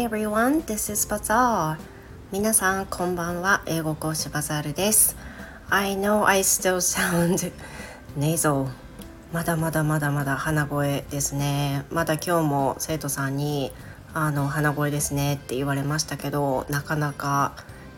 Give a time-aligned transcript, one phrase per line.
[0.00, 1.76] Hi everyone, this is Bazaar.
[2.32, 3.62] 皆さんこんばんは。
[3.66, 5.14] 英語講師バザールです。
[5.68, 7.52] I know I still sound
[8.16, 8.68] nasal.
[9.30, 11.84] まだまだまだまだ鼻声ですね。
[11.90, 13.72] まだ今日も生徒さんに
[14.14, 17.52] あの鼻声ですねって言われましたけど、なかなか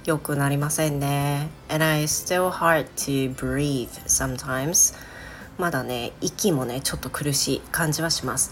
[0.04, 1.50] 良くなりませんね。
[1.68, 4.96] And I still hard to breathe sometimes.
[5.56, 8.50] まだね、息もね、ちょっと苦しい感じはします。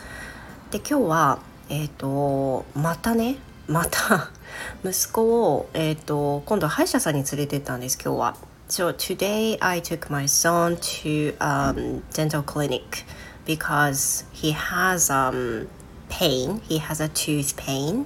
[0.71, 4.30] で、今日は、えっ、ー、と、またね、また
[4.84, 8.38] 息子を、えっ、ー、と、今度歯医者さんに連れてったんです、今日は。
[8.68, 13.06] So today I took my son to um, dental clinic
[13.46, 15.68] because he has um,
[16.10, 16.62] pain.
[16.68, 18.06] He has a tooth pain.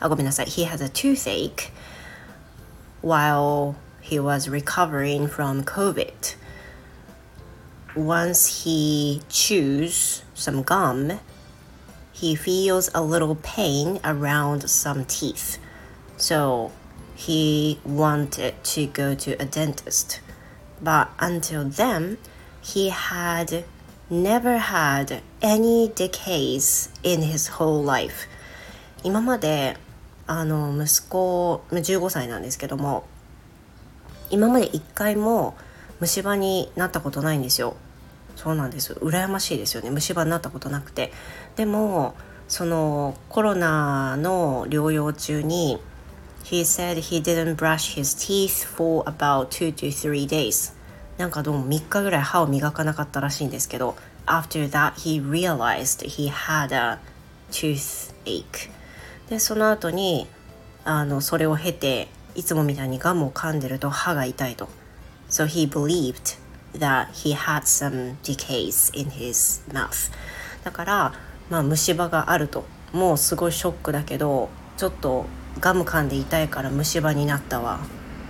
[0.00, 0.46] あ、ごめんなさい。
[0.46, 1.72] He has a toothache
[3.02, 6.36] while he was recovering from COVID.
[7.96, 11.18] Once he chews some gum,
[12.18, 15.58] he feels a little pain around some teeth.
[16.16, 16.72] So
[17.14, 20.20] he wanted to go to a dentist.
[20.82, 22.18] But until then,
[22.62, 23.64] he had
[24.10, 28.28] never had any decays in his whole life.
[29.02, 29.76] 今まで
[30.26, 33.04] あの息子15歳なんですけども
[34.30, 35.54] 今まで一回も
[36.00, 37.76] 虫歯になったことないんですよ
[38.41, 38.93] そうなんです。
[38.93, 39.89] 羨ましいですよね。
[39.89, 41.11] 虫歯になったことなくて。
[41.57, 42.15] でも
[42.47, 45.77] そのコロナの療養中に
[46.45, 50.73] He said he didn't brush his teeth for about two to three days.
[51.17, 56.99] なんかどうも3日ぐらい歯を磨かなかったらしいんですけど After that he realized he had a
[57.51, 58.69] toothache.
[59.29, 60.27] でその後に
[60.85, 64.69] あのそれを経ていつもみたいにガムを噛んでると歯が痛いと。
[65.29, 66.39] So he believed
[66.73, 70.11] that he had some decays in his mouth.
[70.63, 71.13] だから、
[71.49, 72.65] まあ、虫歯があると。
[72.91, 75.25] もうすごいショックだけどちょっと
[75.59, 77.81] ガム噛んで痛いから虫歯になったわ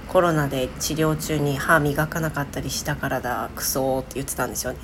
[0.09, 4.79] コロナで治療中に歯磨かなかったりしたからだクソって言ってたんですよね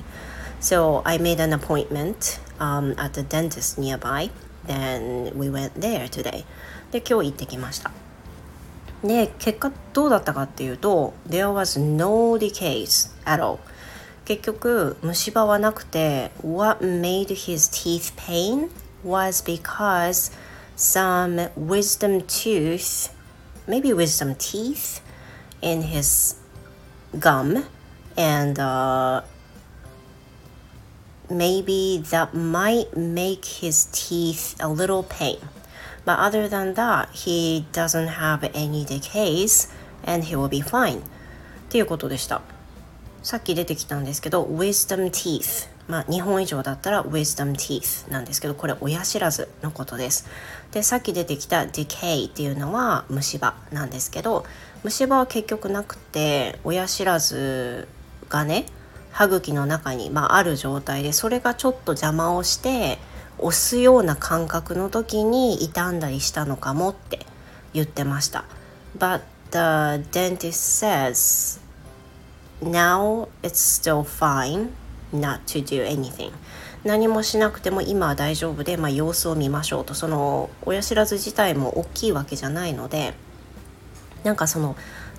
[0.62, 4.32] So I made an appointment、um, at the dentist nearby
[4.68, 6.44] Then we went there today.
[6.92, 7.92] で、今日行ってきました。
[9.05, 13.59] で、結果どうだったかっていうと、There was no decays at all.
[14.25, 18.71] 結局、虫歯はなくて、What made his teeth pain
[19.05, 20.33] was because
[20.77, 23.11] some wisdom tooth,
[23.67, 25.03] maybe wisdom teeth
[25.63, 26.37] in his
[27.19, 27.65] gum
[28.17, 29.23] and uh,
[31.29, 35.39] maybe that might make his teeth a little pain.
[36.06, 39.72] But other than that, he doesn't have any decays
[40.06, 41.00] and he will be fine.
[41.00, 41.02] っ
[41.70, 42.42] ていうことでした。
[43.24, 45.68] さっき出てきたんですけど、wisdom teeth。
[45.88, 50.28] まあ、日本以上だったら wisdom teeth なんですけど、これ親知らずのことです。
[50.72, 54.46] で、さっき出てきた decay っていうのは虫歯なんですけど、
[54.84, 57.88] 虫歯は結局なくて、親知らず
[58.30, 58.68] がね、
[59.12, 63.00] 歯茎の中に、まあ、ある状態でそれがちょっと邪魔をして
[63.40, 67.26] 押すような感覚の時に傷んだりしたのかもって
[67.74, 68.46] 言ってました。
[68.98, 71.60] But the dentist says
[72.62, 74.70] now it's still fine
[75.14, 76.32] not to do anything
[76.84, 83.14] 何もしなくても今は大丈夫で、まあ、様子を見ましょうとその親知らず自体も大きいわけじゃないので
[84.24, 84.76] なんかその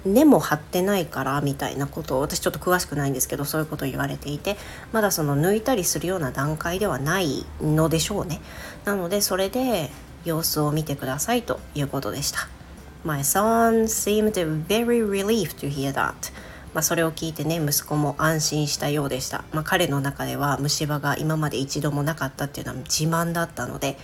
[0.07, 4.57] 根も張ってないからみたいなことを私ちょっと詳しくないんですけどそういうことを言われていて
[4.93, 8.41] まだその抜いたりするような段階ではないのでしょうね。
[8.85, 9.91] なのでそれで
[10.25, 12.49] 様子を見てくださいということでした
[13.05, 14.33] My son seemed
[14.67, 16.33] very relieved to hear that
[16.75, 23.97] まあ、それを聞いてね息子も安心したようでした、まあ、彼の中では虫歯が今まで一度もなかったっていうのは自慢だったので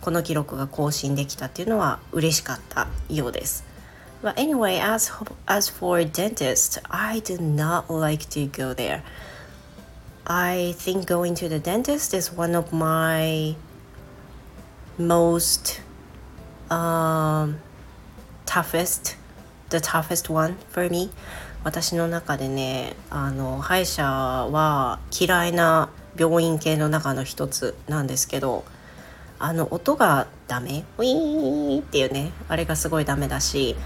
[0.00, 3.75] この記録が更新できたっていうのは嬉しかったようです。
[4.26, 5.12] But anyway, as
[5.46, 9.04] as for dentist, I do not like to go there.
[10.26, 13.54] I think going to the dentist is one of my
[14.98, 15.80] most
[16.74, 17.60] um,
[18.46, 19.14] toughest,
[19.70, 21.12] the toughest one for me.
[21.62, 25.88] 私の中でねあの歯医者は嫌いな
[26.18, 28.64] 病院系の中の一つなんですけど
[29.38, 33.76] あの音がダメウィーンっていうねあれがすごいダメだし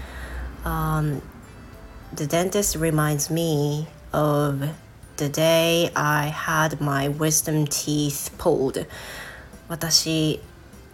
[0.63, 1.21] Um,
[2.13, 4.69] the dentist reminds me of
[5.17, 8.87] the day I had my wisdom teeth pulled.
[9.67, 10.41] 私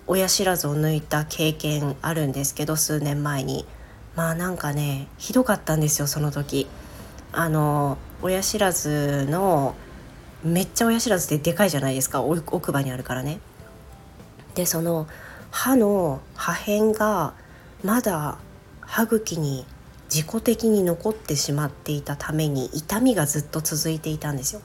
[0.06, 3.66] 親知らずを抜いた経験あるんですけど数年前に。
[4.16, 6.68] まあなんかねひどかったんですよその時。
[7.32, 9.76] あの親知らずの
[10.44, 13.40] めっちゃ親知らずってでかいじゃないですか奥歯にあるからね。
[14.56, 15.08] でその
[15.52, 17.34] 歯の破片が
[17.84, 18.38] まだ
[18.88, 19.66] 歯茎に
[20.12, 24.62] 自己的に残ってしまっていたために痛みがずっと続いていたんですよ。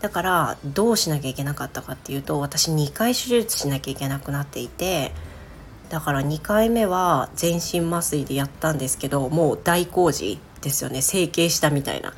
[0.00, 5.12] だからどうしなきゃいけなかったかっていうと私2回手術しなきゃいけなくなっていて
[5.90, 11.02] だから2回目は全身麻酔でやったんですけどもう大工事ですよね。
[11.02, 12.12] 整形したみたいな。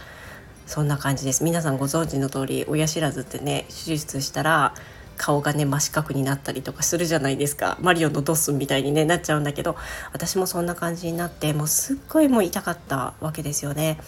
[0.66, 1.44] そんな感じです。
[1.44, 4.74] 皆さんご存知の通り親知らずってね手術したら
[5.16, 7.76] 顔がね真四角になったりとかするじゃないですか。
[7.80, 9.76] マリオのドッスンみたいに、ね、なっちゃうんだけど
[10.12, 13.98] 私もそんな感じになってもうすっごいもう痛かったわけですよね。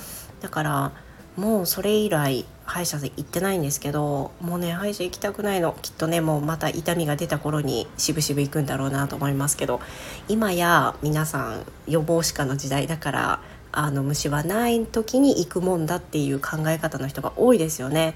[0.40, 0.92] だから
[1.36, 5.76] もうそれ以来歯医者で行ってないんですけどもうね歯医者行きたくないの。
[5.82, 9.80] きっとねもうまた痛みが出た頃にしぶしぶ行くんだろうなと思いますけど
[10.28, 13.40] 今や皆さん予防歯科の時代だから
[13.72, 18.14] あの虫はない時に行くもんだっていう考え方の人が多いですよね。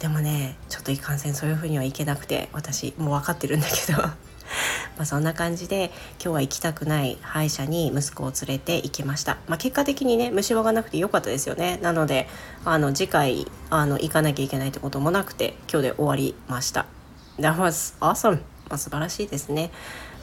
[0.00, 4.02] でもねちょっといかんせんそういうふうにはいけなくて私もう分かってるんだけど。
[4.96, 11.78] まあそんな感じで今日は行きたくない歯医者に息子を連れて行きました、まあ、結果的にね虫歯がなくて良かったですよね。
[11.82, 12.28] なので
[12.64, 16.86] あの次回あの行かなきゃいけないってこともなくて今日で終わりました。
[17.38, 19.70] That was awesome、まあ、素晴らしいですね。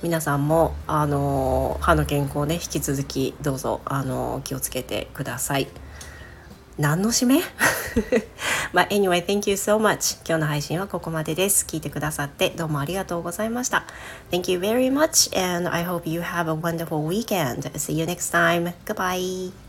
[0.03, 5.67] 皆さんもあの歯の健康ね引き続きどうぞあの気をつけてください。
[6.77, 7.41] 何の締め
[8.73, 10.17] まあ、anyway, thank you so much.
[10.27, 11.65] 今日の配信はここまでです。
[11.65, 13.85] 聞いてくださってどうもありがとうございました。
[14.31, 17.71] Thank you very much and I hope you have a wonderful weekend.
[17.73, 18.73] See you next time.
[18.85, 19.66] Goodbye.